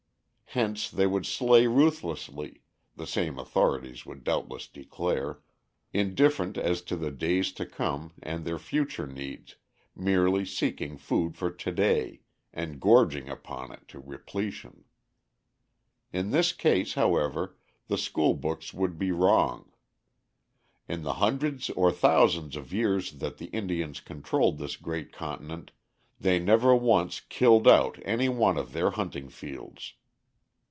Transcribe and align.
Hence 0.53 0.89
they 0.89 1.07
would 1.07 1.25
slay 1.25 1.65
ruthlessly 1.65 2.61
(the 2.97 3.07
same 3.07 3.39
authorities 3.39 4.05
would 4.05 4.25
doubtless 4.25 4.67
declare), 4.67 5.39
indifferent 5.93 6.57
as 6.57 6.81
to 6.81 6.97
the 6.97 7.09
days 7.09 7.53
to 7.53 7.65
come 7.65 8.11
and 8.21 8.43
their 8.43 8.59
future 8.59 9.07
needs, 9.07 9.55
merely 9.95 10.43
seeking 10.43 10.97
food 10.97 11.37
for 11.37 11.49
to 11.49 11.71
day, 11.71 12.19
and 12.51 12.81
gorging 12.81 13.29
upon 13.29 13.71
it 13.71 13.87
to 13.87 13.99
repletion. 14.01 14.83
In 16.11 16.31
this 16.31 16.51
case, 16.51 16.95
however, 16.95 17.55
the 17.87 17.97
school 17.97 18.33
books 18.33 18.73
would 18.73 18.99
be 18.99 19.13
wrong. 19.13 19.71
In 20.85 21.03
the 21.03 21.13
hundreds 21.13 21.69
or 21.69 21.93
thousands 21.93 22.57
of 22.57 22.73
years 22.73 23.13
that 23.19 23.37
the 23.37 23.47
Indians 23.55 24.01
controlled 24.01 24.57
this 24.57 24.75
great 24.75 25.13
continent 25.13 25.71
they 26.19 26.39
never 26.39 26.75
once 26.75 27.21
"killed 27.21 27.69
out" 27.69 27.99
any 28.03 28.27
one 28.27 28.57
of 28.57 28.73
their 28.73 28.89
hunting 28.91 29.29
fields. 29.29 29.93